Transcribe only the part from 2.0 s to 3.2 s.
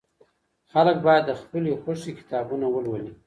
کتابونه ولولي.